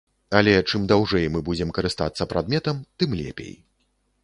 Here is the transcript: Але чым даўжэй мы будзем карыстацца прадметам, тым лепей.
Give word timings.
Але 0.37 0.53
чым 0.69 0.87
даўжэй 0.91 1.27
мы 1.35 1.41
будзем 1.51 1.75
карыстацца 1.79 2.29
прадметам, 2.33 2.83
тым 3.03 3.09
лепей. 3.21 3.55